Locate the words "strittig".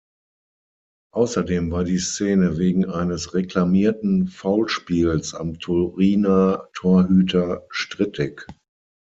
7.69-8.47